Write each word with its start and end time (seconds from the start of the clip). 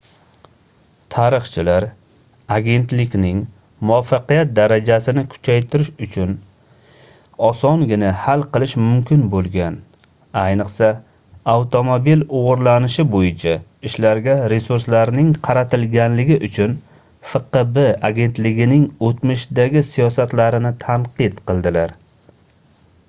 tarixchilar 1.15 1.83
agentlikning 2.53 3.41
muvaffaqiyat 3.89 4.53
darajasini 4.59 5.23
kuchaytirish 5.33 5.91
uchun 6.07 6.31
osongina 7.49 8.09
hal 8.23 8.45
qilish 8.55 8.73
mumkin 8.87 9.21
boʻlgan 9.35 9.77
ayniqsa 10.45 10.89
avtomobil 11.55 12.25
oʻgʻrilanishi 12.39 13.05
boʻyicha 13.17 13.53
ishlarga 13.91 14.39
resurslarning 14.55 15.29
qaratilganligi 15.49 16.39
uchun 16.51 16.75
fqb 17.35 17.81
agentligining 18.11 18.89
oʻtmishdagi 19.13 19.87
siyosatlarini 19.93 20.77
tanqid 20.89 21.39
qildilar 21.51 21.97